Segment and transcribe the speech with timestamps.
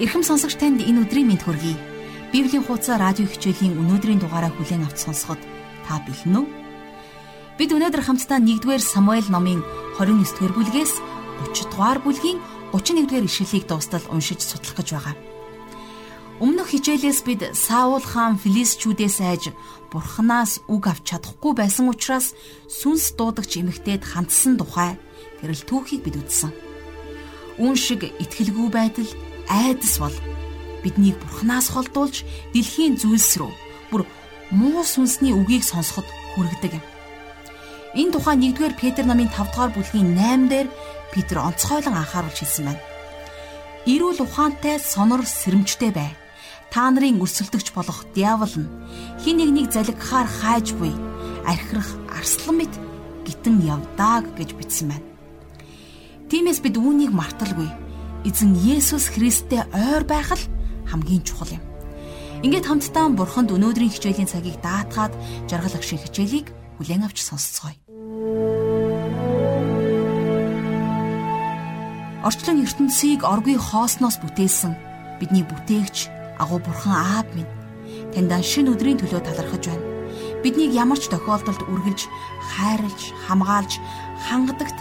[0.00, 1.76] Ирхэм сонсогч танд энэ өдрийн мэнд хүргэе.
[2.32, 5.36] Библийн хуудас радио хичээлийн өнөөдрийн дугаараа бүлээн авч сонсоход
[5.84, 6.46] та бэлэн үү?
[7.60, 9.60] Бид өнөөдөр хамтдаа 1-р Самуэль номын
[10.00, 10.96] 29-р бүлгээс
[11.44, 12.40] 30-р бүлгийн
[12.72, 15.16] 31-р ишлэлийг дуустал уншиж судлах гэж байгаа.
[16.40, 19.52] Өмнөх хичээлээс бид Саул хаан Филистчүүдээс айж
[19.92, 22.32] Бурханаас үг авч чадахгүй байсан учраас
[22.64, 24.96] сүнс дуудагч эмэгтэйд хандсан тухай
[25.44, 26.48] тэрэл түүхийг бид үзсэн.
[27.60, 29.12] Үн шиг итгэлгүй байдал
[29.48, 30.14] айдас бол
[30.82, 33.52] биднийг бурхнаас холдуулж дэлхийн зүйлс рүү
[33.90, 34.02] бүр
[34.50, 36.84] муу сүнсний үгийг сонсоход хүргэдэг юм.
[37.94, 40.68] Энэ тухай 1-р Петр намын 5-р бүлгийн 8 дээр
[41.12, 42.82] Петр онцгойлон анхааруулж хэлсэн байна.
[43.84, 46.10] Ирүүл ухаантай сонор сэрэмжтэй бай.
[46.72, 48.72] Та нарын өрсөлдөгч болох диавол нь
[49.20, 50.92] хин нэгнийг залгихаар хайж буй
[51.44, 52.74] архирах арслан мэт
[53.28, 55.06] гитэн явдаг гэж бичсэн байна.
[56.32, 57.68] Тиймээс бид үүнийг марталгүй
[58.22, 60.44] эзэн Есүс Христтэй ойр байх л
[60.86, 61.62] хамгийн чухал юм.
[62.42, 65.14] Ингээд хамтдаа Бурханд өнөөдрийн хичээлийн цагийг даатгаад
[65.46, 67.78] жаргал агшин хичээлийг хүлээн авч сонсцгоё.
[72.22, 74.74] Орчлон ертөнцийг оргүй хоосноос бүтээсэн
[75.18, 76.06] бидний бүтээгч
[76.38, 77.50] агуу бурхан аав минь
[78.14, 79.86] таньдаа шин өдрийн төлөө талархаж байна.
[80.42, 82.06] Биднийг ямар ч тохиолдолд үргэлж
[82.54, 83.72] хайрлж, хамгаалж,
[84.26, 84.78] хангадагт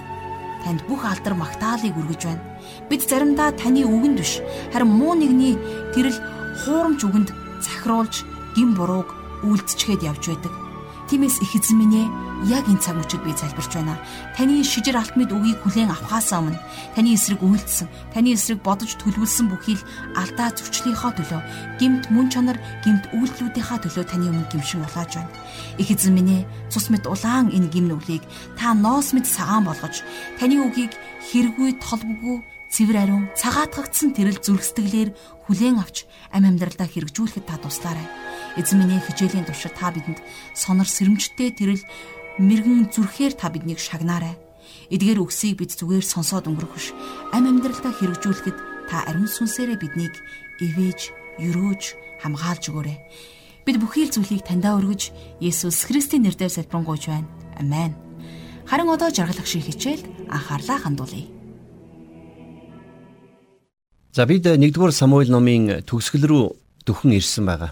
[0.61, 2.50] танд бүх алдар магтаалыг өргөж байна.
[2.89, 4.41] Бид заримдаа таны үгэнд биш
[4.73, 5.55] харин муу нэгний
[5.93, 6.17] тэрл
[6.63, 7.29] хуурамч үгэнд
[7.63, 9.09] захируулж гин бурууг
[9.43, 10.53] үйлдчихэд явж байдаг.
[11.11, 12.07] Тиймээс их эзэн минь ээ
[12.55, 13.99] яг энэ цаг үчид би залбирч байна.
[14.37, 16.55] Таны шижир алт мэд үгийг хүлээн авахаас өмнө
[16.95, 19.83] таны эсрэг үйлдсэн, таны эсрэг бодож төлөвлөсөн бүхий л
[20.15, 21.41] алдаа зөрчлийнхоо төлөө,
[21.83, 25.35] гимт мөн чанар, гимт үйлдэлүүдийнхаа төлөө таны өмнө гимшин улааж байна.
[25.75, 28.23] Их эзэн минь ээ цус мэд улаан энэ гимнүглийг
[28.55, 30.07] та ноос мэд цагаан болгож,
[30.39, 30.95] таны үгийг
[31.27, 32.39] хэрэггүй толбгүй
[32.71, 35.09] цэвэр ариун цагаатгагдсан тэрэл зүрхсэтгэлээр
[35.43, 38.07] хүлээн авч ам амьдралдаа хэрэгжүүлэхэд та туслаарай.
[38.55, 40.23] Эзэн минь хичээлийн туршид та бидэнд
[40.55, 41.83] сонор сэрэмжтэй тэрэл
[42.39, 44.39] мэрэгэн зүрхээр та биднийг шагнаарай.
[44.87, 46.95] Эдгээр үгсийг бид зүгээр сонсоод өнгөрөх биш.
[47.35, 50.15] Ам амьдралдаа хэрэгжүүлэхэд та ариун сүнсээрээ биднийг
[50.63, 51.11] ивэж,
[51.43, 51.83] өрөөж,
[52.23, 52.97] хамгаалж өгөөрэй.
[53.67, 55.11] Бид бүхий л зүйлийг таньдаа өргөж,
[55.43, 57.27] Есүс Христийн нэрээр залбирanгуйч байна.
[57.59, 57.93] Амен.
[58.65, 61.40] Харин одоо жаргалах шиг хичээл анхаарлаа хандуулъя.
[64.11, 66.45] За бид 1-р Самуэль номын төгсгөл рүү
[66.83, 67.71] дөхөн ирсэн байгаа.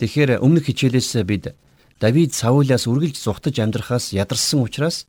[0.00, 1.52] Тэгэхээр өмнөх хичээлээс бид
[2.00, 5.04] Давид Саулаас үргэлж зүхтаж амьдрахаас ядарсан учраас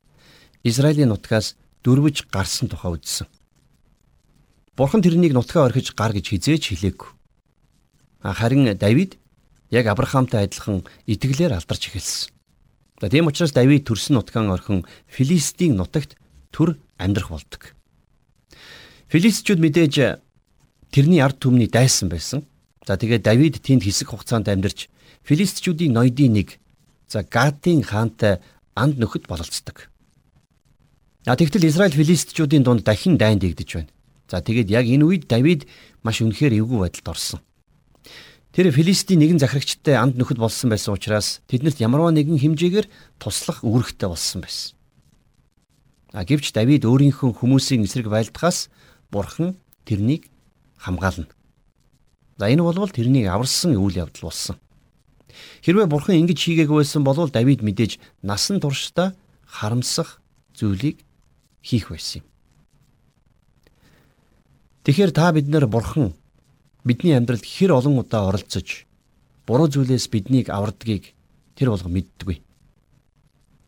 [0.68, 1.56] Израилийн нутгаас
[1.88, 3.32] дөрвөж гарсан тухай үзсэн.
[4.76, 7.10] Бурхан тэрнийг нутгаа орхиж гар гэж хизээч хэлээгүй.
[8.20, 9.16] Харин Давид
[9.72, 12.36] яг Авраамтай адилхан итгэлээр алдарч эхэлсэн.
[13.00, 16.20] За тийм учраас Давид төрсөн нутгаан орхин Филистийн нутагт
[16.52, 17.72] төр амьдрах болдог.
[19.08, 20.25] Филистчүүд мэдээж
[20.96, 22.48] тэрний ард түмний дайсан байсан.
[22.88, 24.88] За тэгээд Давид тэнд хэсэг хугацаанд амьдарч
[25.28, 26.56] филистичүүдийн ноёдын нэг
[27.12, 28.40] за Гатийн хаантай
[28.80, 29.92] анд нөхөд бололцдог.
[31.28, 33.92] А тэгтэл Израиль филистичүүдийн дунд дахин дайн дэгдэж байна.
[34.32, 35.68] За тэгээд яг энэ үед Давид
[36.00, 37.40] маш үнэхээр эвгүй байдалд орсон.
[38.56, 42.88] Тэр Филистийн нэгэн захирагчтай анд нөхөд болсон байсан учраас тэднэрт ямарваа нэгэн хэмжээгээр
[43.20, 44.80] туслах үүрэгтэй болсон байсан.
[46.16, 48.72] А гэвч Давид өөрийнхөө хүмүүсийн эсрэг байлдахаас
[49.12, 50.32] Бурхан тэрнийг
[50.78, 51.28] хамгаална.
[52.38, 54.56] За энэ бол тэрнийг аварсан үйл явдал болсон.
[55.64, 59.16] Хэрвээ бурхан ингэж хийгээгүй байсан бол Давид мэдээж насан туршдаа
[59.48, 60.22] харамсах
[60.56, 61.04] зүйлийг
[61.62, 62.28] хийх байсан юм.
[64.86, 66.14] Тэгэхээр та бид нар бурхан
[66.84, 68.86] бидний амьдралд хэр олон удаа оролцож
[69.48, 71.16] буруу зүйлээс биднийг авардгийг
[71.56, 72.38] тэр болго мэддэггүй.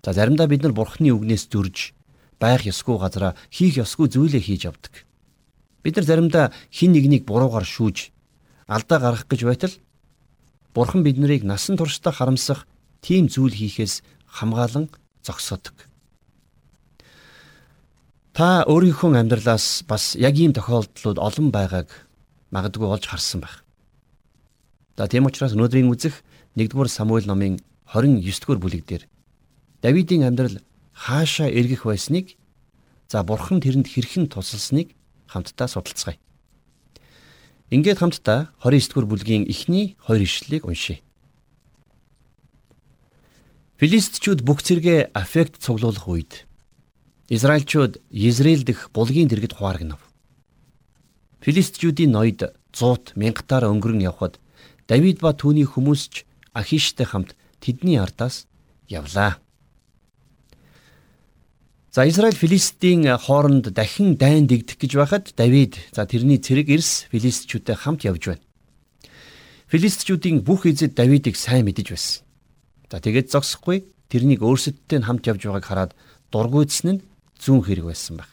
[0.03, 1.91] За заримдаа бид нар бурханы үгнээс зөрж
[2.40, 5.06] байх ёсгүй газараа хийх ёсгүй зүйлээ хийж авдаг.
[5.87, 8.11] Бид нар заримдаа хин нэгнийг буруугаар шүүж
[8.67, 9.71] алдаа гаргах гэж байтал
[10.75, 12.67] Бурхан биднийг насан туршдаа харамсах
[12.99, 14.91] тийм зүйл хийхээс хамгаалan
[15.23, 15.87] зогсоодог.
[18.35, 21.87] Та өөрийнхөө амьдралаас бас яг ийм тохиолдлууд олон байгааг
[22.51, 23.63] магадгүй олж харсан байх.
[24.99, 26.19] За тийм учраас өнөөдрийн үзэх
[26.59, 27.63] 1-р Самуэль номын
[27.95, 29.07] 29-р бүлэг дээр
[29.79, 30.59] Давидын амьдрал
[30.91, 32.35] хаашаа эргэх байсныг
[33.07, 34.97] за бурхан тэрэнд хэрхэн тусалсныг
[35.28, 36.18] хамтдаа судалцгаая.
[37.70, 41.03] Ингээд хамтдаа 29-р бүлгийн эхний хоёр ишлэлийг уншийе.
[43.78, 46.47] Филистичүүд бүх зэрэгэ аффект цуглуулах үед
[47.29, 50.00] Израильчууд Израиль дэх булгийн дэргэд хувааргнав.
[51.44, 54.40] Филистичүүдийн ноёд 100 мянгатаар өнгөрөн явхад
[54.88, 56.16] Давид ба түүний хүмүүс ч
[56.56, 58.47] Ахиштай хамт тэдний ардаас
[58.88, 59.44] явлаа.
[61.91, 67.75] За Израиль Филистийн хооронд дахин дайн дэгдэх гэж байхад Давид за тэрний цэрэг эрс филистчүүдтэй
[67.75, 68.43] хамт явж байна.
[69.72, 72.23] Филистчүүдийн бүх эзэд Давидыг сайн мэдэж байсан.
[72.91, 75.91] За тэгээд зогсохгүй тэрнийг өөрсөдтэй хамт явж байгааг хараад
[76.31, 77.03] дургуйдсан нь
[77.39, 78.29] зүүн хэрэг байсан баг.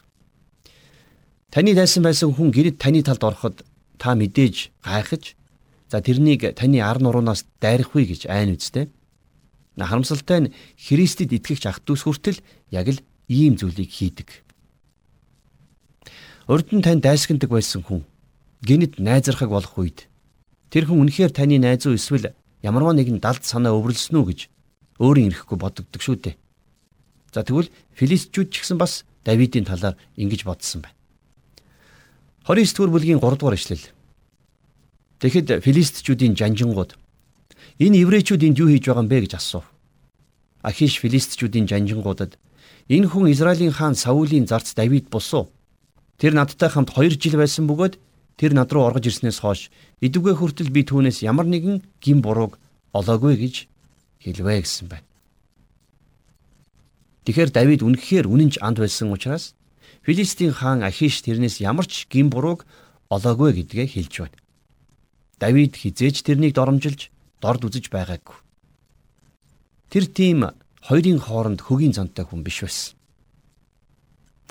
[1.55, 3.63] Таны дайсан байсан хүн гэрд таны талд ороход
[4.03, 5.39] та мэдээж гайхаж
[5.91, 8.91] за тэрнийг таны ар нуруунаас дайрахгүй гэж айн үздэй.
[9.79, 12.43] Харамсалтай нь Христэд итгэгч ах トゥ ус хүртэл
[12.75, 12.99] яг л
[13.29, 14.45] ийм зүйлийг хийдэг.
[16.49, 18.05] Урд нь тань дайсагдаг байсан хүн
[18.61, 20.09] гинэд найзрахаг болох үед
[20.69, 24.41] тэр хүн үнэхээр таны найз уу эсвэл ямарваа нэгэн далд санаа өвөрлсөн үү гэж
[25.01, 26.37] өөрийн ирэхгүй бодогддог шүү дээ.
[27.33, 30.97] За тэгвэл филистчүүд ч гэсэн бас Давидын талаар ингэж бодсон байна.
[32.45, 33.89] 29 дугаар бүлгийн 3 дугаар ишлэл.
[35.25, 36.93] Тэгэхэд филистчүүдийн жанжингууд
[37.81, 39.65] энэ еврейчүүд энд юу хийж байгаа юм бэ гэж асуув.
[40.61, 42.37] Ахиш филистчүүдийн жанжингуудад
[42.89, 45.49] Энэ хүн Израилийн хаан Саулийн зарц Давид босуу.
[46.21, 47.97] Тэр надтай хамт 2 жил байсан бөгөөд
[48.37, 49.71] тэр над руу оргож ирснээс хойш
[50.05, 52.61] идэвхтэй хүртэл би түүнээс ямар нэгэн гин бурууг
[52.93, 53.55] олоогүй гэж
[54.21, 55.09] хэлвэ гэсэн байна.
[57.25, 59.57] Тэгэхээр Давид үнэхээр үнэнч анд байсан учраас
[60.05, 62.69] Филистийн хаан Ахиш тэрнээс ямар ч гин бурууг
[63.09, 64.39] олоогүй гэдгээ хэлж байна.
[65.41, 67.09] Давид хизээж тэрнийг доромжилж
[67.41, 68.37] дорд үзэж байгаагүй.
[69.89, 70.53] Тэр тийм
[70.85, 72.95] хоёрын хооронд хөгийн зантай хүн биш байсан.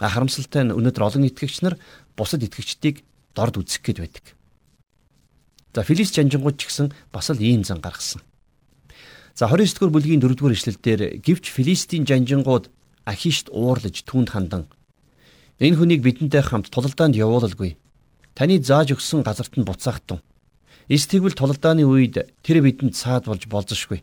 [0.01, 1.77] Харамсалтай нь өнөөдөр олон итгэгч нар
[2.17, 3.05] бусад итгэгчдийг
[3.37, 4.25] дорд үзэх гээд байдаг.
[5.73, 8.21] За Филист жанжингууд ч гэсэн бас л ийм зан гаргасан.
[9.37, 12.73] За 29 дугаар бүлгийн 4 дугаар ишлэлдэр гівч Филистийн жанжингууд
[13.05, 14.65] Ахишт уурлаж түүнд хандан
[15.61, 17.77] энэ хүнийг бидэнтэй хамт тулалдаанд явуулалгүй.
[18.33, 20.25] Таны зааж өгсөн газарт нь буцаахтун.
[20.89, 24.01] Эс тэгвэл тулалдааны үед тэр бидэнд цаад болж болзошгүй.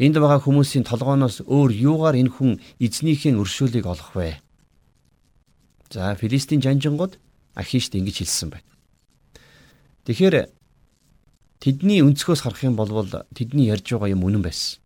[0.00, 2.50] Энд байгаа хүмүүсийн толгооноос өөр юугаар энэ хүн
[2.80, 4.40] эзнийхээ өршөөлийг олох вэ?
[5.92, 7.20] За Филистийн жанжингууд
[7.52, 8.70] Ахишт ингэж хэлсэн байна.
[10.08, 10.48] Тэгэхээр
[11.60, 12.88] тэдний өнцгөөс харах юм бол
[13.36, 14.80] тэдний ярьж байгаа юм үнэн байсан.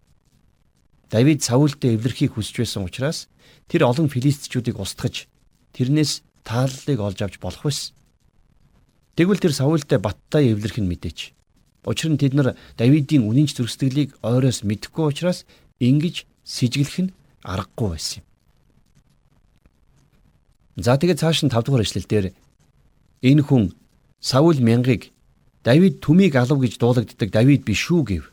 [1.06, 3.31] Давид Саулдээ эвлэрхийг хүсэж байсан учраас
[3.70, 5.31] тэр олон филистчүүдийг устгаж
[5.70, 7.94] тэрнээс тааллыг олж авч болох байсан.
[9.14, 11.36] Тэгвэл тэр Саулдээ баттай эвлэрх нь мэдээч.
[11.87, 15.47] Учир нь тэд нар Давидын үнэнч зөрсдөглийг ойроос мэдэхгүй учраас
[15.79, 17.15] ингэж сэжиглэх нь
[17.47, 18.27] аргагүй байсан юм.
[20.83, 22.27] За тэгээд цааш нь 5 дугаар эшлэл дээр
[23.23, 23.73] энэ хүн
[24.19, 25.15] Саул мянгыг
[25.62, 28.25] Давид түмийг алав гэж дуулагддаг Давид биш үү гэв.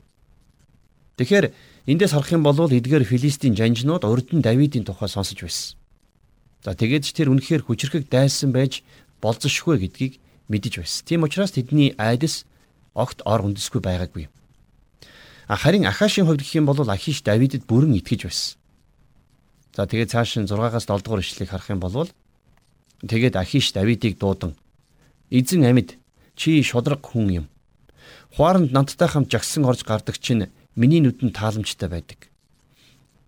[1.21, 1.53] Тэгэхээр
[1.85, 5.77] эндээс харах юм бол эдгээр Филистийн жанжнууд урд нь Давидын тухай сонсож байсан.
[6.65, 8.81] За тэгээд ч тэр үнэхээр хүчрхэг дайсан байж
[9.21, 10.13] болзошгүй гэдгийг
[10.49, 11.01] мэдэж байсан.
[11.05, 12.45] Тийм учраас тэдний айдас
[12.93, 14.25] огт ор үндэсгүй байгаагүй.
[15.49, 18.57] Харин Ахашийн хувьд гэх юм бол Ахиш Давидэд бүрэн итгэж байсан.
[19.75, 22.09] За тэгээд цааш нь 6-аас 7 дугаар ишлэгийг харах юм бол
[23.01, 24.55] тэгээд Ахиш Давидыг дуудан
[25.33, 25.97] эзэн амьд
[26.37, 27.45] чи шудраг хүн юм.
[28.37, 32.29] Хуаранд надтай хамт жагсан орж гардаг чинь миний нүдэнд тааламжтай байдаг.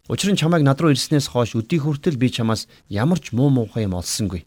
[0.08, 3.90] Учир нь чамайг над руу ирснээс хойш өдий хүртэл би чамаас ямар ч муу муухай
[3.90, 4.46] юм олсонгүй.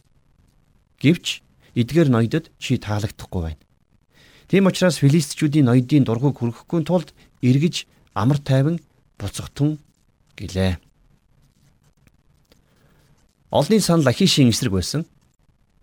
[1.03, 1.43] Гэвч
[1.75, 3.61] эдгээр ноёдод чи таалагдахгүй байна.
[4.49, 7.13] Тийм учраас филистичүүдийн ноёдын дургуг хүрхэхгүй тулд
[7.45, 7.85] эргэж
[8.17, 8.81] амар тайван
[9.21, 9.77] буцагтун
[10.33, 10.81] гэлээ.
[13.53, 15.05] Олны санал Ахишийн эсрэг байсан.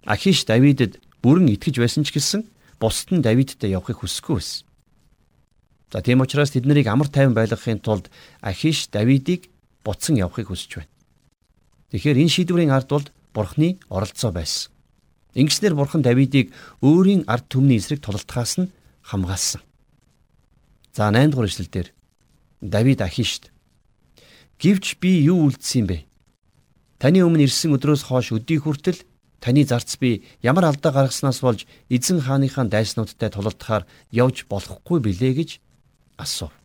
[0.03, 2.43] Ахиш Давидэд бүрэн итгэж байсан ч гэсэн
[2.83, 4.67] бусд нь Давидтай явахыг хүсэхгүй байсан.
[5.95, 8.11] За тийм учраас тэд нарыг амар тайван байлгахын тулд
[8.43, 9.47] Ахиш Давидыг
[9.87, 10.95] буцан явахыг хүсэж байна.
[11.95, 14.75] Тэгэхээр энэ шийдвэрийн ард бол Бурхны оролцоо байсан.
[15.37, 16.49] Ингэснээр бурхан Давидыг
[16.81, 18.73] өөрийн ард түмний эсрэг тулалдахаас нь
[19.05, 19.61] хамгаалсан.
[20.97, 21.93] За 8 дугаар эшлэлдэр
[22.65, 23.53] Давид Ахишт
[24.57, 25.99] Гэвч би юу үлдсэн юм бэ?
[26.97, 29.05] Таны өмнө ирсэн өдрөөс хойш өдий хүртэл
[29.45, 35.51] таны зарц би ямар алдаа гаргаснаас болж эзэн хааныхаа дайснуудтай тулалдахаар явж болохгүй билээ гэж
[36.17, 36.57] асуув.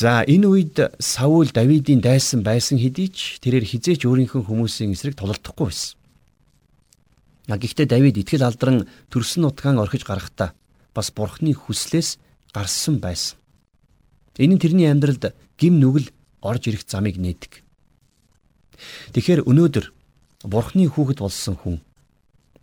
[0.00, 5.68] За энэ үед Саул Давидын дайсан байсан хэдий ч тэрээр хизээч өөрийнхөө хүмүүсийн эсрэг тулалдахгүй
[5.68, 6.00] байсан.
[7.44, 10.56] Гэхдээ Давид итгэл алдран төрсөн нутгаан орхиж гарахдаа
[10.96, 12.16] бас бурхны хүслээс
[12.56, 13.36] гарсан байсан.
[14.40, 16.08] Энэ нь тэрний амьдралд гим нүгэл
[16.40, 17.60] орж ирэх замыг нээдэг.
[19.12, 19.92] Тэгэхээр өнөөдөр
[20.48, 21.76] бурхны хүүхэд болсон хүн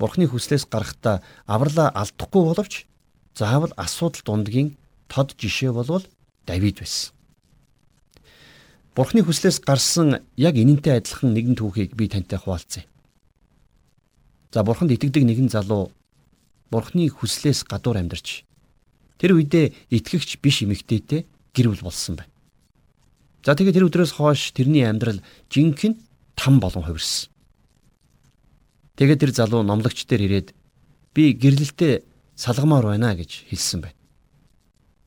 [0.02, 2.90] бурхны хүслээс гарахдаа авралаа алдахгүй боловч
[3.38, 4.74] заавал асуудал дундгийн
[5.06, 6.02] тод жишээ болвол
[6.50, 7.17] Давид байсан.
[8.98, 12.90] Бурхны хүслээс гарсан яг энэнтэй адилхан нэгэн түүхийг би тантай хуваалцъя.
[14.50, 15.94] За бурханд итгэдэг нэгэн залуу
[16.74, 18.42] бурхны хүслээс гадуур амьдарч
[19.22, 22.34] тэр үедээ итгэгч биш эмэгтэйтэй гэр бүл болсон байна.
[23.46, 25.22] За тэгээд тэр өдрөөс хойш тэрний амьдрал
[25.54, 26.02] жинхэнэ
[26.34, 27.30] там болон хувирсан.
[28.98, 30.58] Тэгээд тэр залуу номлогч дээр ирээд
[31.14, 32.02] би гэрлэлтэд
[32.34, 33.98] салгамаар байна гэж хэлсэн байна.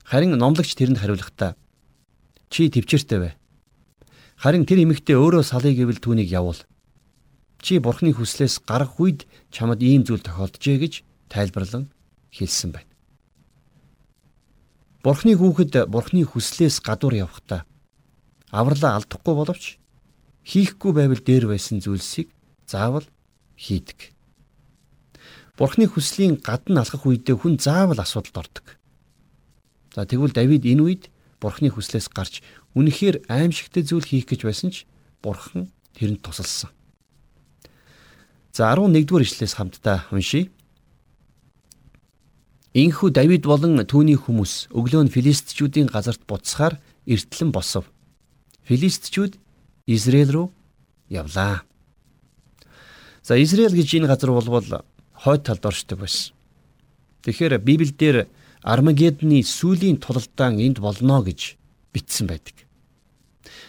[0.07, 1.59] Харин номлогч тэрэнд хариулахдаа
[2.47, 3.33] чи төвчээртэй бай.
[4.41, 6.57] Харин тэр эмэгтэй өөрөө салыг гэвэл түүнийг явуул.
[7.61, 10.93] Чи бурхны хүслээс гарах үед чамд ийм зүйл тохиолджээ гэж
[11.29, 11.93] тайлбарлан
[12.33, 12.89] хэлсэн байна.
[15.05, 17.69] Бурхны хүүхэд бурхны хүслээс гадуур явхдаа
[18.49, 19.77] авралаа алдахгүй боловч
[20.41, 22.33] хийхгүй байвал дээр байсан зүйлсийг
[22.65, 23.05] заавал
[23.61, 24.09] хийдэг.
[25.53, 28.65] Бурхны хүслийн гадна алхах үедээ хүн заавал асуудалд ордог.
[29.93, 31.03] За тэгвэл Давид энэ үед
[31.41, 32.41] Бурхны хүслээс гарч
[32.75, 34.87] үнэхээр аимшигтэй зүйл хийх гэж байсан ч
[35.21, 36.71] Бурхан тэрэнд тусалсан.
[38.51, 40.51] За 11-р ишлээс хамтдаа уншийе.
[42.73, 47.91] Инхүү Давид болон түүний хүмүүс өглөө нь филистичүүдийн газарт буцахаар эртлэн босов
[48.67, 49.35] филистичүүд
[49.87, 50.47] Израиль руу
[51.09, 51.63] явлаа.
[53.23, 56.33] За Израиль гэж энэ газар болвол хойд талд оршдог байсан.
[57.23, 58.29] Тэгэхээр Библиэлд
[58.63, 61.57] Армагедны сүлийн тулалдаан энд болно гэж
[61.93, 62.55] бичсэн байдаг.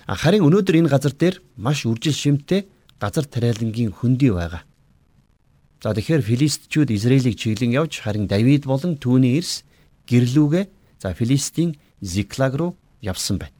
[0.06, 2.66] Харин өнөөдөр энэ газар дээр маш үржил шимтэй
[2.98, 4.62] газар тариалангийн хөндөй байгаа.
[5.82, 9.66] За тэгэхээр филистичүүд Израилийг чиглэн явж харин Давид болон түүний эрс
[10.06, 10.64] гэрлүүгээ
[11.02, 13.54] за Филистийн Зиклаг руу явсан байна.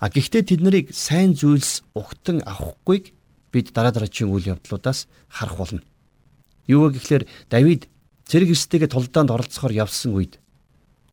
[0.00, 3.16] А гэхдээ тэд нарыг сайн зүйлс угтан авахгүйг
[3.52, 5.80] бид дараа дараагийн үйл явдлуудаас харах болно.
[6.68, 7.88] Юу вэ гэхээр Давид
[8.28, 10.36] цэрэг эрстэйгээ тулдаанд оролцохоор явсан үед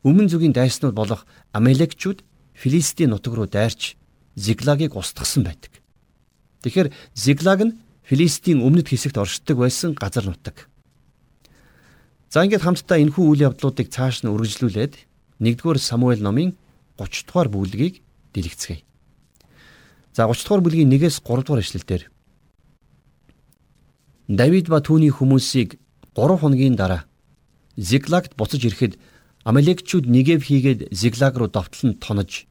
[0.04, 1.24] өмнө зүгийн дайснууд болох
[1.56, 2.20] Амелекчүүд
[2.54, 3.98] Филистийн нутаг руу дайрч
[4.34, 5.82] Зиглагийг устгасан байдаг.
[6.62, 10.70] Тэгэхээр Зиглаг нь Филистийн өмнөд хэсэгт оршдог байсан газар нутаг.
[12.30, 14.94] За ингээд хамтдаа энэхүү үйл явдлуудыг цааш нь үргэлжлүүлээд
[15.38, 16.56] 1-р Самуэль номын
[16.98, 18.02] 30 дугаар бүлгийг
[18.34, 18.82] дэлгэцгээе.
[20.14, 22.02] За 30 дугаар бүлгийн 1-ээс 3 дугаар ишлэлдэр
[24.28, 25.76] Давид ба түүний хүмүүсийг
[26.16, 27.04] 3 хоногийн дараа
[27.76, 28.98] Зиглагт буцаж ирэхэд
[29.44, 32.48] Амалекчүүд Негев хийгээд Зиглаг руу довтлон тонож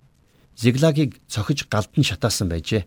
[0.55, 2.85] Зиглагийг цохиж галдан шатаасан байжээ.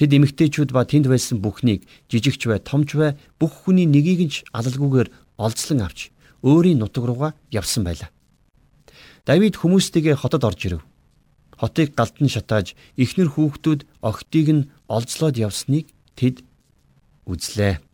[0.00, 4.36] Тэд эмэгтэйчүүд ба тэнд байсан бүхнийг жижигч бай, томч бай бүх хүний нэгийг нь ч
[4.56, 6.08] алалгүйгээр олзлон авч
[6.40, 8.08] өөрийн нутаг руугаа явсан байлаа.
[9.28, 10.82] Давид хүмүүстэйгээ хотод орж ирэв
[11.60, 16.40] хотыг галдан шатааж ихнэр хүүхдүүд огтыг нь олзлоод явсныг тэд
[17.28, 17.84] үзлээ.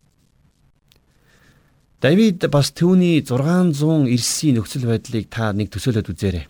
[1.96, 6.44] Давид бас түүний 600 эрсийн нөхцөл байдлыг та нэг төсөөлөд үзээрэй.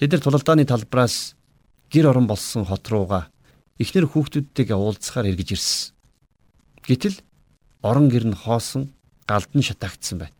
[0.00, 1.36] Тэд нар тулалдааны талбараас
[1.92, 3.28] гэр орон болсон хот руугаа
[3.76, 5.92] ихнэр хүүхдүүдтэйгээ уулзахаар эргэж ирсэн.
[6.88, 7.20] Гэтэл
[7.84, 8.88] орон гэр нь хоосон
[9.28, 10.36] галдан шатаагдсан байна.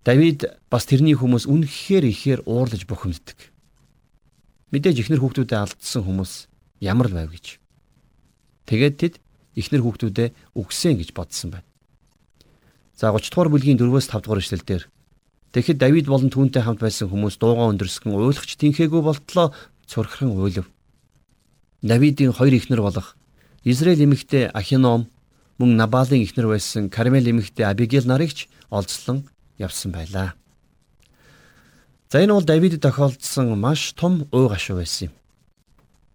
[0.00, 3.36] Давид бас тэрний хүмүүс үнэхээр ихээр уурлаж бухимддаг.
[4.72, 6.48] Мэдээж ихнэр хүүхдүүдэд алдсан хүмүүс
[6.80, 7.60] ямар л байв гэж.
[8.64, 9.14] Тэгээд тэд
[9.60, 11.68] ихнэр хүүхдүүдэд үгсэн гэж бодсон байна.
[12.98, 14.82] За 30 дугаар бүлгийн 4-өөс 5 дугаар эшлэлдэр
[15.54, 19.54] Тэгэхэд Давид болон түүнтэй хамт байсан хүмүүс дуугаа өндөрсгөн уйлахч тэнхээгүй болтлоо
[19.86, 20.66] цурхран уйлв.
[21.80, 23.14] Давидын хоёр ихнэр болох
[23.62, 25.06] Израиль эмэгтэй Ахином
[25.62, 30.34] мөн Набалын ихнэр байсан Кармел эмэгтэй Абигейл нарыг ч олзлон явсан байлаа.
[32.10, 35.14] За энэ бол Давид тохиолдсон маш том ууй гашуу байсан юм.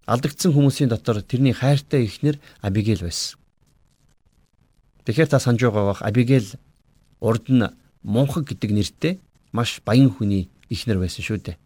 [0.06, 3.40] Алдагдсан хүмүүсийн дотор тэрний хайртай эхнэр Абигейл байсан.
[5.08, 6.60] Тэгэхээр та санаж байгаа бах Абигейл
[7.24, 7.64] урд нь
[8.04, 9.14] Мунхаг гэдэг нэртэй
[9.56, 11.58] маш баян хүний эхнэр байсан шүү дээ.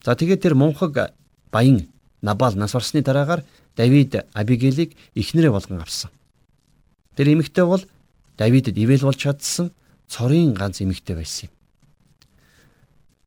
[0.00, 1.12] За тэгээд тэр Мунхаг
[1.52, 1.92] баян
[2.22, 3.44] Набал нас барсны дараагаар
[3.76, 6.10] Давид Абигейлийг эхнэрээ болгон авсан.
[7.16, 7.84] Тэр эмэгтэй бол
[8.36, 9.72] Давидэд ивэл болж чадсан
[10.08, 11.52] цорын ганц эмэгтэй байсан юм.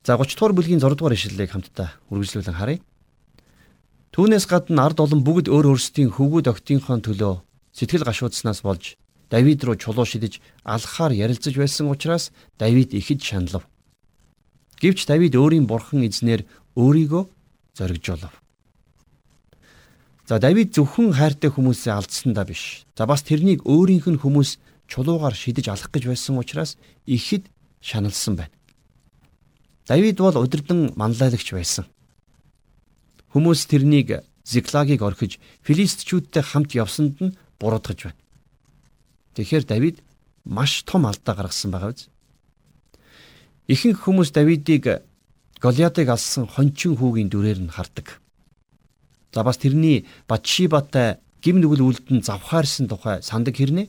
[0.06, 2.82] За 30 дугаар бүлгийн 6 дугаар ишлэлийг хамтдаа үргэлжлүүлэн харъя.
[4.14, 7.42] Түүнээс гадна ард олон бүгд өөр өөрсдийн хөвгүүд октийнхоо төлөө
[7.74, 8.98] сэтгэл гашуудснаас болж
[9.34, 12.30] Давид руу чулуу шидэж алхахаар ярилцаж байсан учраас
[12.62, 13.66] Давид ихэд шаналв.
[14.78, 16.46] Гэвч Давид өөрийн бурхан эзнэр
[16.78, 17.24] өөрийгөө
[17.74, 18.34] зоригжуулав.
[20.30, 22.86] За Давид зөвхөн хайртай хүмүүсээ алдсандаа биш.
[22.94, 26.78] За бас тэрнийг өөрийнх нь хүмүүс чулуугаар шидэж алах гэж байсан учраас
[27.10, 27.50] ихэд
[27.82, 28.54] шаналсан байна.
[29.90, 31.90] Давид бол удирдан манлайлагч байсан.
[33.34, 38.23] Хүмүүс тэрнийг Зиклагийг орхиж филистичүүдтэй хамт явсанд нь буруутгаж байна.
[39.36, 39.98] Тэгэхээр Давид
[40.46, 42.10] маш том алдаа гаргасан байгаа биз?
[43.68, 45.04] Ихэнх хүмүүс Давидыг
[45.64, 48.20] Голиатыг алсан хончин хүүгийн дүрээр нь хардаг.
[49.32, 53.88] За бас тэрний Батшибатай гим нүгэл үлдэн завхаарсан тухай сандаг хэрнээ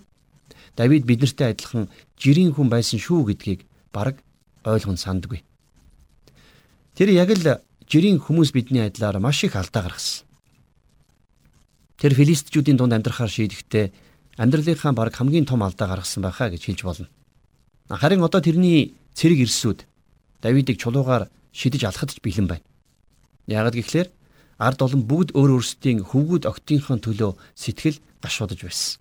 [0.79, 4.23] Давид биднэртэй адилхан жирийн хүн байсан шүү гэдгийг бараг
[4.65, 5.43] ойлгон сандгүй.
[6.95, 7.59] Тэр яг л
[7.91, 10.27] жирийн хүмүүс бидний адилаар маш их алдаа гаргасан.
[11.99, 13.87] Тэр филистичүүдийн дунд амьдрахаар шийдэхдээ
[14.37, 17.09] амьдралынхаа баг хамгийн том алдаа гаргасан байхаа гэж хэлж болно.
[17.89, 19.87] Харин одоо тэрний цэрэг ирсүүд
[20.45, 22.67] Давидыг чулуугаар шидэж алхахад ч бэлэн байна.
[23.49, 24.09] Яагад гэхлээр
[24.61, 29.01] ард олон бүгд өөр өөрсдийн хөвгүүд октынхон төлөө сэтгэл гашуудж байсан.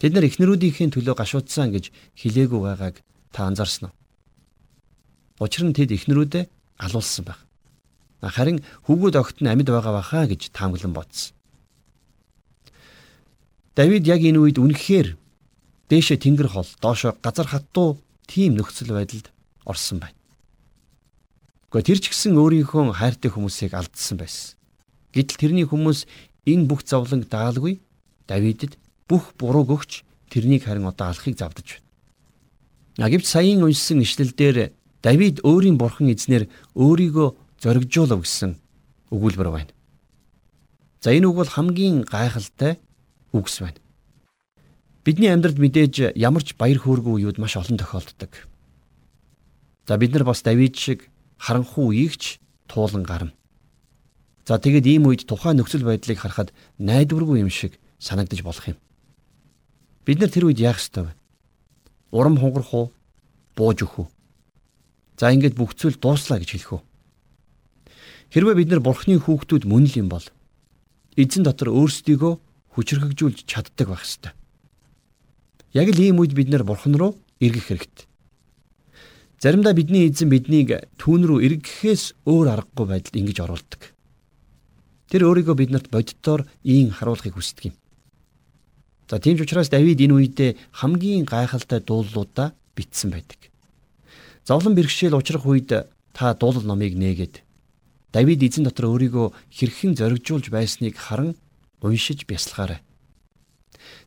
[0.00, 2.96] Тэд нар эхнэрүүдийнхээ төлөө гашуудсан гэж хэлээгүй байгааг
[3.36, 3.96] та анзаарсан уу?
[5.44, 6.44] Учир нь тэд эхнэрүүдээ
[6.80, 7.38] алуулсан баг.
[8.24, 11.33] Харин хөвгүүд огт нь амьд байгаа баха гэж таамаглан бодсон.
[13.74, 15.18] Давид яг энэ үед үнэхээр
[15.90, 17.98] дээшээ тэнгэр хол, доошоо газар хаттуу
[18.30, 19.34] тийм нөхцөл байдалд
[19.66, 20.18] орсон байна.
[21.74, 24.54] Гэхдээ тэр ч гэсэн өөрийнхөө хайртай хүмүүсийг алдсан байсан.
[25.10, 26.06] Гэтэл тэрний хүмүүс
[26.46, 27.82] энэ бүх зовлонг даалгүй
[28.30, 28.78] Давидэд
[29.10, 33.10] бүх бурууг өгч тэрнийг харин одоо алахыг завдаж байна.
[33.10, 37.28] Агивч саяын уншсан ишлэлдэр Давид өөрийн бурхан эзнэр өөрийгөө
[37.60, 38.56] зоригжуулав гэсэн
[39.12, 39.72] өгүүлбэр байна.
[41.04, 42.80] За энэ үг бол хамгийн гайхалтай
[43.34, 43.82] үгс байна.
[45.04, 48.48] Бидний амьдралд мэдээж ямар ч баяр хөөргүй үеуд маш олон тохиолддог.
[49.84, 53.34] За бид нар бас Давид шиг харанхуй үеигч туулан гарна.
[54.46, 58.78] За тэгэд ийм үед тухайн нөхцөл байдлыг харахад найдваргүй юм шиг санагдаж болох юм.
[60.04, 61.12] Бид нар тэр үед яах ёстой вэ?
[62.12, 62.86] Урам хугарах уу?
[63.56, 64.08] Бууж өгөх үү?
[65.20, 66.82] За ингээд бүх зүйл дууслаа гэж хэлэх үү?
[68.32, 70.26] Хэрвээ бид нар бурхны хүүхдүүд мөн л юм бол
[71.16, 72.34] эзэн дотор өөрсдийгөө
[72.74, 74.32] хүчрхэгжүүлж чаддаг байх ёстой.
[75.74, 78.06] Яг л ийм үед бид нар бурхан руу эргэх хэрэгтэй.
[79.42, 83.92] Заримдаа бидний эзэн биднийг түүн рүү эргэхээс өөр аргагүй байдалд ингэж оруулдаг.
[85.10, 87.76] Тэр өөрийгөө биднэрт боддоор ийн харуулахыг хүсдэг юм.
[89.10, 93.52] За тийм ч учраас Давид энэ үедээ хамгийн гайхалтай дуулуудаа бичсэн байдаг.
[94.48, 95.70] Зовлон бэрхшээл учрах үед
[96.16, 97.44] та дуулал номыг нээгээд
[98.16, 101.36] Давид эзэн дотор өөрийгөө хэрхэн зоригжуулж байсныг харан
[101.84, 102.80] уншиж бясалгаарай.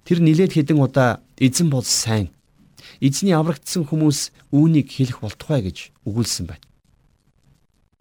[0.04, 2.34] Тэр нилээд хэдэн удаа эзэн бол сайн.
[3.00, 6.66] Эзний аврагдсан хүмүүс үүнийг хэлэх болтугай гэж өгүүлсэн байна.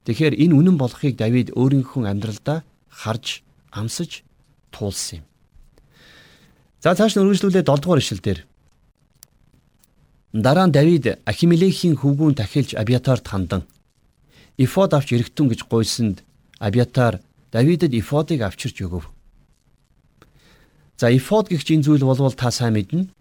[0.08, 3.42] Тэгэхээр энэ үнэн болохыг Давид өөрийнхөө амьдралдаа харж
[3.74, 4.22] амсаж
[4.70, 5.24] туулсан юм.
[6.80, 8.40] За цааш нь үргэлжлүүлээ 7 дугаар ишлэл дээр.
[10.32, 13.66] Дараа нь Давид Ахимелехийн хөвгүүн тахилж Абиатарт хандан
[14.56, 16.22] эфод авч ирэхтэн гэж гуйсанд
[16.62, 19.15] Абиатар Давидад эфодыг авчирч өгөв.
[20.96, 23.12] За эфод гэх чинь зүйл болвол та сайн мэднэ.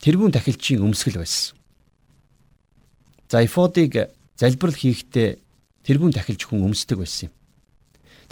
[0.00, 1.56] Тэрүүн тахилчийн өмсгөл байсан.
[3.28, 5.36] За эфодыг залбирал хийхдээ
[5.84, 7.32] тэрүүн тахилч хүн өмсдөг байсан юм.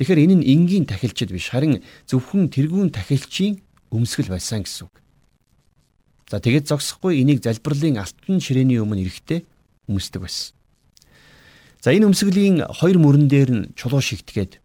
[0.01, 3.61] Тэгэхээр энэ нь энгийн тахилчид биш харин зөвхөн тэрүүн тахилчийн
[3.93, 4.95] өмсгөл байсан гэсэн үг.
[6.31, 9.45] За тэгээд зогсохгүй энийг залбирлын алтан ширээний өмнө эрэхтэй
[9.91, 10.55] өмсдөг байсан.
[11.83, 14.60] За энэ өмсгөлийн хоёр мөрөн дээр нь чулуу шигтгээд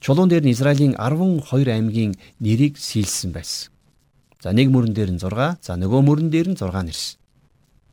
[0.00, 3.68] Чулуун дээр нь Израилийн 12 аймгийн нэрийг сийлсэн байсан.
[4.40, 7.20] За нэг мөрөн дээр нь 6, за нөгөө мөрөн дээр нь 6 нэрсэн.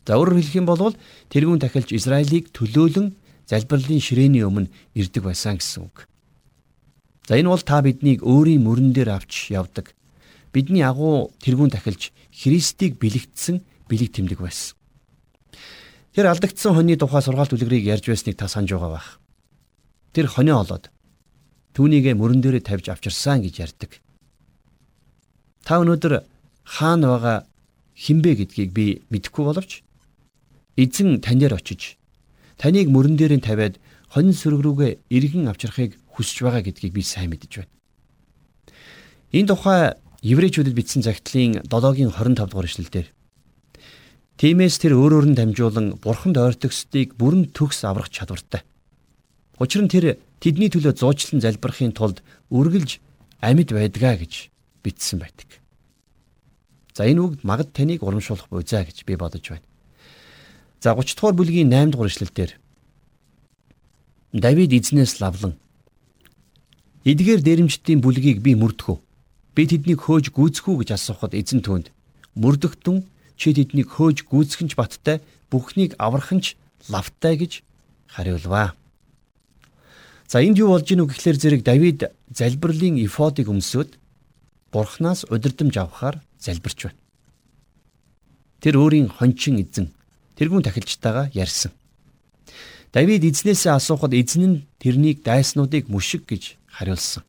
[0.07, 0.95] За өөрөөр хэлэх юм бол
[1.27, 3.11] тэрүүн тахилч Израилийг төлөөлөн
[3.43, 6.07] залбирлын ширээний өмнө ирдэг байсан гэсэн үг.
[7.27, 9.91] За энэ бол та биднийг өөрийн мөрөн дээр авч явдаг.
[10.55, 13.59] Бидний агуу тэрүүн тахилч Христийг бэлэгдсэн
[13.91, 14.79] бэлэг тэмдэг байсан.
[16.15, 19.19] Тэр алдагдсан хоны тухай сургаалт үлгэрийг ярьж байсныг та санаж байгаа бах.
[20.15, 20.87] Тэр хонио олоод
[21.77, 24.01] түүнийгээ мөрөн дээрээ тавьж авчирсан гэж ярьдаг.
[25.61, 26.25] Та өнөөдөр
[26.65, 27.37] хаана байгаа
[27.93, 29.85] хинбэ гэдгийг би мэдэхгүй боловч
[30.73, 32.01] эзэн таньяар очиж
[32.57, 33.77] таныг мөрөн дээрээ тавиад
[34.09, 37.73] хонь сүрэг рүүгээ эргэн авчрахыг хүсэж байгаа гэдгийг би сайн мэдэж байна.
[39.37, 39.81] Энэ тухай
[40.25, 43.07] еврейчүүдэд бичсэн загтлын 7-гийн 25 дугаар эшлэлдэр
[44.37, 48.61] Тимээс тэр өөрөөр нь дамжуулан бурханд ойртогсдыг бүрэн төгс аврах чадвартай.
[49.57, 52.99] Учир нь тэр тэдний төлөө зуучлан залбирахын тулд үргэлж
[53.41, 54.49] амьд байдгаа гэж
[54.83, 55.61] бичсэн байдаг.
[56.97, 59.67] За энэ үг магад таныг урамшуулах буйзаа гэж би бодож байна.
[60.81, 62.51] За 30 дугаар бүлгийн 8 дугаар эшлэлдэр
[64.33, 65.57] Давид эзнээс лавлан
[67.07, 68.99] Эдгээр дээрэмчдийн бүлгийг би мөрдөхөө.
[69.55, 71.87] Би тэднийг хөөж гүйцэхүү гэж асуухад эзэн түүнд
[72.35, 73.07] мөрдөгтөн
[73.39, 76.59] чи тэднийг хөөж гүйцэх нь ч баттай бүхнийг аврах нь ч
[76.91, 77.63] лавтай гэж
[78.11, 78.75] хариулваа.
[80.27, 82.03] За энд юу болж гинүү гэхлээр зэрэг Давид
[82.35, 83.95] залбирлын эфодыг өмсөд
[84.75, 86.99] Бурханаас удирдамж авахаар залбирч байна.
[88.59, 89.95] Тэр өөрийн хончин эзэн
[90.35, 91.71] тэрүүн тахилчтайгаа ярьсан.
[92.91, 97.23] Давид эзнээсээ асуухад эзэн нь тэрнийг дайснуудыг мүшиг гэж хариулсан.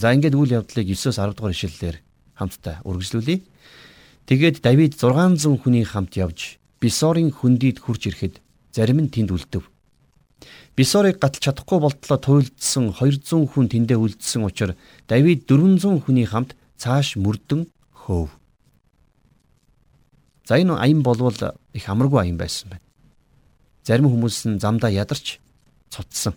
[0.00, 1.96] За ингээд үйл явдлыг 9-оос 10 дугаар ишлэлээр
[2.40, 3.44] хамтдаа үргэлжлүүлье.
[4.24, 8.40] Тэгээд Давид 600 хүний хамт явж Бисорын хөндөд хурж ирэхэд
[8.72, 9.75] зарим нь тэнд үлдэв.
[10.76, 14.76] Бисорыг гаталж чадахгүй болтлоо туйлдсан 200 хүн тэндээ үлдсэн учраас
[15.08, 17.64] Давид 400 хүний хамт цааш мөрдөн
[18.04, 18.28] хөөв.
[20.44, 21.32] За энэ аян болвол
[21.72, 22.84] их амаргүй аян байсан байна.
[23.88, 25.40] Зарим хүмүүс нь замдаа ядарч
[25.88, 26.36] цутсан.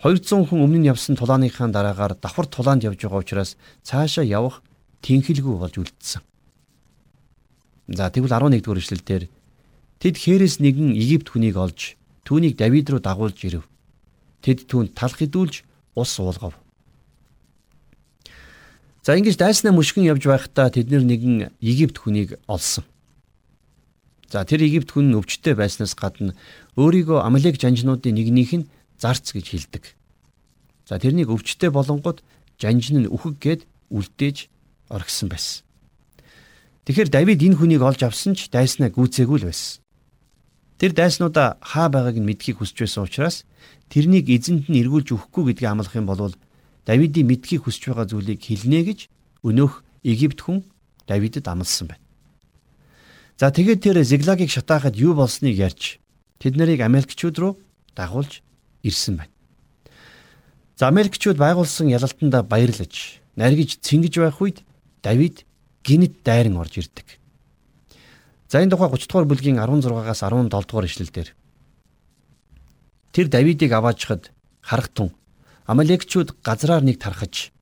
[0.00, 4.62] 200 хүн өмнө нь явсан тулааныхаа дараагаар давхар тулаанд явж байгаа учраас цаашаа явах
[5.04, 6.22] тэнхэлгүй болж үлдсэн.
[7.92, 9.28] За тэгвэл 11 дугаар ишлэлдэр
[9.98, 11.97] тэд хээрээс нэгэн Египт хүнийг олж
[12.28, 13.64] Түүнийг Давид руу дагуулж ирэв.
[14.44, 15.64] Тэд түүнд талх идүүлж
[15.96, 16.52] ус уулгав.
[19.00, 22.84] За ингэж дайснаа мөшгөн явж байхдаа тэд нэгэн Египт хүнийг олсон.
[24.28, 26.36] За тэр Египт хүн өвчтөй байснаас гадна
[26.76, 28.68] өөрийгөө Амалек жанжнуудын нэгнийх нь
[29.00, 29.96] зарц гэж хэлдэг.
[30.84, 32.20] За тэрнийг өвчтөй болонгод
[32.60, 34.52] жанжин нь үхэг гээд үлдээж
[34.92, 35.64] оргисон байсан.
[36.84, 39.80] Тэгэхээр Давид энэ хүнийг олж авсан ч дайснаа гүйцээгүй л байсан.
[40.78, 43.36] Тэр дайснуудаа хаа байгааг нь мэдхийг хүсэж байсан учраас
[43.90, 46.34] тэрнийг эзэнт нь эргүүлж өгөхгүй гэдгийг амлах юм бол
[46.86, 49.00] Давидын мэдхийг хүсэж байгаа зүйлийг хэлнэ гэж
[49.42, 50.62] өнөөх Египт хүн
[51.10, 52.04] Давидэд амласан байна.
[53.36, 55.98] За тэгээд тэр Зиглагийг шатаахад юу болсныг ярьж
[56.38, 57.52] тэд нарыг Амелкчүүд рүү
[57.98, 58.40] дагуулж
[58.86, 59.34] ирсэн байна.
[60.78, 64.58] За Амелкчүүд байгуулсан ялалтанда баярлаж, наргиж цэнгэж байх үед
[65.02, 65.42] Давид
[65.82, 67.17] гинт дайран орж ирдэг.
[68.48, 71.28] За энэ тухай 30 дугаар бүлгийн 16-аас 17 дугаар ишлэлдэр
[73.12, 74.32] Тэр Давидыг аваачхад
[74.64, 75.12] харахтун
[75.68, 77.52] Амалекчүүд газраар нэг тархаж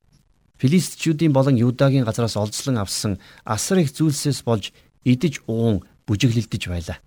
[0.63, 4.71] Филистичүүдийн болон Юдагийн газраас олзлон авсан асар их зүйлсээс болж
[5.03, 6.97] идэж уун бүжиглэлдэж байлаа.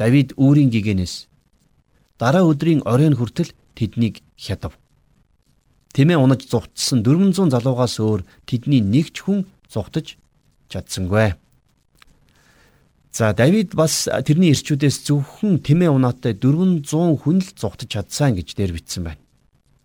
[0.00, 1.28] Давид үүрийн гигэнээс
[2.18, 4.74] дараа өдрийн оройн хүртэл тэднийг хядав.
[5.92, 10.16] Тэмээ унаж зугтсан 400 залуугаас өөр тэдний нэг ч хүн зугтаж
[10.72, 11.38] чадсангүй.
[13.14, 18.74] За Давид бас тэрний ирчүүдээс зөвхөн тэмээ унаатай 400 хүн л зугтаж чадсан гэж дээр
[18.74, 19.22] бичсэн байна.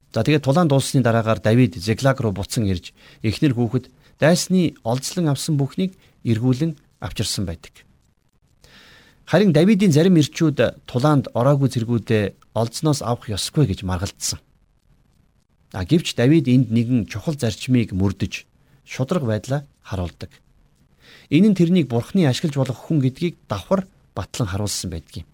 [0.09, 2.89] За тэгээд тулаан дууссаны дараагаар Давид Зеглаг руу буцан ирж
[3.21, 5.93] эхнэр хүүхэд дайсны олзлон авсан бүхнийг
[6.25, 6.73] эргүүлэн
[7.05, 7.85] авчирсан байдаг.
[9.29, 14.41] Харин Давидын зарим ирчүүд тулаанд ороогүй зэргүүдээ олзноос авах ёсгүй гэж маргалдсан.
[15.77, 18.49] А гэвч Давид энд нэгэн чухал зарчмыг мөрдөж
[18.89, 20.33] шудраг байдлаа харуулдаг.
[21.29, 25.25] Энэ нь тэрнийг бурхны ашиглаж болох хүн гэдгийг давхар батлан харуулсан байдгийг.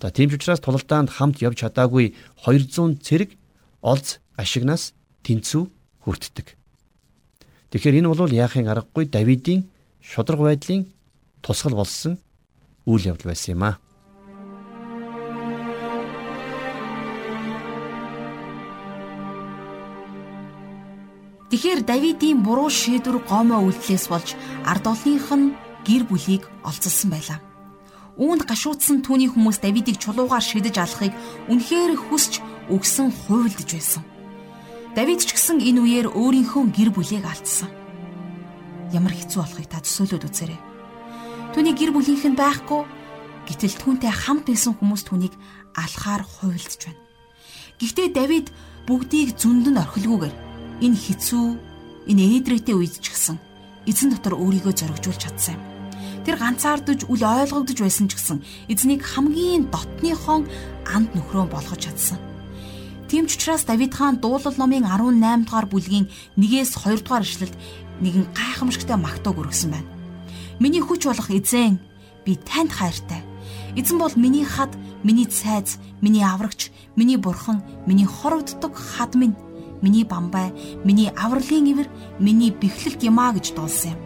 [0.00, 3.30] За тийм ч учраас тулалдаанд хамт явж чадаагүй 200 цэрэг
[3.80, 4.92] олз ашигнаас
[5.24, 5.62] тэнцүү
[6.04, 6.56] хүртдэг.
[7.70, 9.66] Тэгэхээр энэ бол яахын аргагүй Давидын
[10.04, 10.86] шудраг байдлын
[11.40, 12.20] тусгал болсон
[12.84, 13.80] үйл явдал байсан юм аа.
[21.56, 24.36] Тэгэхээр Давидын буруу шийдвэр гомоо үйлдэлээс болж
[24.68, 25.56] ард олонх нь
[25.88, 27.40] гэр бүлийг олцолсон байлаа.
[28.20, 31.16] Үүнд гашуудсан түүний хүмүүс Давидыг чулуугаар шидэж алахыг
[31.48, 34.04] үнэхээр хүсч өгсөн хуйлдж байсан.
[34.92, 37.72] Давид ч гэсэн энэ үеэр өөрийнхөө гэр бүлийг алдсан.
[38.92, 40.60] Ямар хэцүү болохыг та төсөөлөд үзээрэй.
[41.56, 42.84] Түүний гэр бүлийнх нь байхгүй
[43.48, 45.32] гэтэл түүнтэй хамт байсан хүмүүс түүнийг
[45.72, 47.00] алхаар хуйлдж байна.
[47.80, 48.52] Гэхдээ Давид
[48.84, 50.45] бүгдийг зөндөнд орхилгүйгээр
[50.80, 51.46] энэ хэцүү
[52.10, 53.36] энэ ээдрээтэй үед ч гэсэн
[53.88, 55.62] эзэн дотор өөрийгөө зоригжуулж чадсан юм.
[56.26, 60.44] Тэр ганцаардж үл ойлгогдож байсан ч гэсэн эзнийг хамгийн дотныхон
[60.84, 62.18] анд нөхрөө болгож чадсан.
[63.08, 67.54] Тийм ч учраас Давид хаан дуулал номын 18 дугаар бүлгийн 1-ээс 2 дугаар ишлэлд
[68.02, 69.88] нэгэн гайхамшигтай магтааг өргөсөн байна.
[70.58, 71.78] Миний хүч болох эзэн
[72.26, 73.22] би танд хайртай.
[73.78, 74.74] Эзэн бол миний хад,
[75.06, 79.38] миний цайз, миний аврагч, миний бурхан, миний хорогддог хад минь
[79.82, 80.52] миний бамбай,
[80.84, 84.00] миний авралын ивэр, миний бэхлэл гимаа гэж дуулсан юм.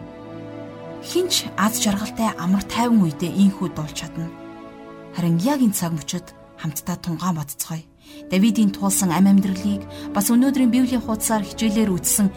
[1.01, 4.29] Хинч аз жаргалтай амар тайван үедээ ийхүү дуулж чадна.
[5.15, 6.27] Харин яг энэ цаг мөчид
[6.61, 7.81] хамтдаа тунгаан бодцгоё.
[8.29, 9.81] Давидын туулсан ам амьдралыг
[10.13, 12.27] бас өнөөдрийн Библийн хуудасаар хичээлээр үтсэн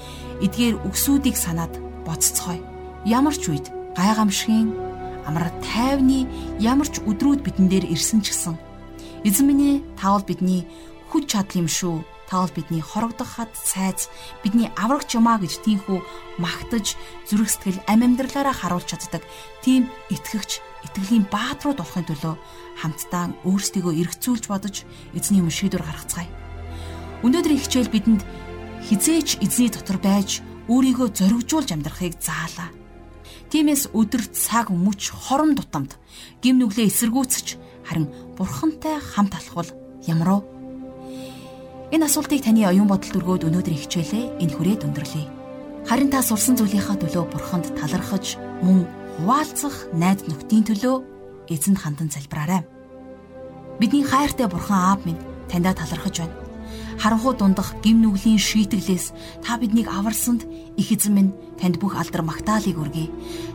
[0.41, 1.77] эдгээр үгсүүдийг санаад
[2.09, 2.63] бодцгоё.
[3.05, 3.69] Ямар ч үед
[3.99, 4.73] гайхамшигын
[5.29, 6.25] амар тайвны
[6.61, 8.57] ямар ч өдрүүд бидэн дээр ирсэн ч гэсэн
[9.29, 10.65] эзэн минь таавал бидний
[11.13, 11.97] хүч чадал юм шүү
[12.35, 14.11] Таавал бидний хорогдох хад цайз
[14.43, 16.03] бидний аврагч юмаа гэж тийхүү
[16.43, 16.99] магтаж
[17.31, 19.23] зүрх сэтгэл ам амьдралаараа харуулж чаддаг
[19.63, 22.35] тийм итгэгч итгэлийн бааtruуд болохын төлөө
[22.83, 24.83] хамтдаа өөрсдийгөө эргцүүлж бодож
[25.15, 26.27] эзний юм шийдвэр гаргацгаая.
[27.23, 28.27] Өнөөдрийн хичээл бидэнд
[28.83, 32.75] хизээч эзний дотор байж өөрийгөө зоригжуулж амьдрахыг заалаа.
[33.55, 35.95] Тиймээс өдөр цаг мөч хорон тутамд
[36.43, 37.47] гим нүглээ эсэргүүцэж
[37.87, 39.71] харин бурхантай хамт алхвал
[40.11, 40.54] ямар вэ?
[41.95, 45.31] Энэ асуултыг таны оюун бодолд өргөөд өнөөдөр хичээлээ энэ хүрээд өндөрлөе.
[45.87, 48.35] Харин та сурсан зүйлийнхаа төлөө бурханд талархаж
[48.67, 48.83] мөн
[49.15, 50.97] хуваалцах найз нөхдийн төлөө
[51.55, 52.67] эзэнд хандан залбираарай.
[53.79, 56.35] Бидний хайртай бурхан аав минь таньда талархаж байна.
[56.99, 59.15] Харанхуу дундах гим нүглийн шийтгэлээс
[59.47, 60.43] та биднийг аварсанд
[60.75, 63.07] их эзэн минь танд бүх алдар магтаалыг өргөе.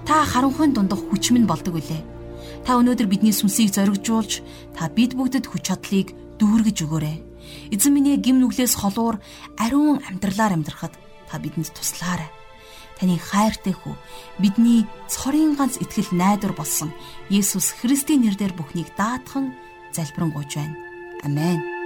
[0.08, 2.08] Та харанхуйн дундах хүч минь болдог үлээ.
[2.64, 4.40] Та өнөөдөр бидний сүнсийг зоригжуулж
[4.80, 7.29] та бид бүгдэд хүч чадлыг дүүргэж өгөөрэй.
[7.72, 9.22] Эзэн минь гим нүглээс холуур
[9.58, 10.94] ариун амьдралаар амьдрахад
[11.30, 12.30] та бидэнд туслаарай.
[13.00, 13.96] Таны хайртай хүү
[14.44, 16.92] бидний цорын ганц итгэл найдвар болсон
[17.32, 19.56] Есүс Христийн нэрээр бүхнийг даатхан
[19.96, 20.76] залбирanгуйж байна.
[21.24, 21.79] Амен.